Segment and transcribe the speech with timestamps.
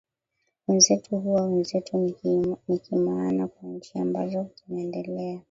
[0.67, 2.15] wenzetu huwa wenzetu
[2.67, 5.39] nikimaana kwa nchi ambazo zimeendelea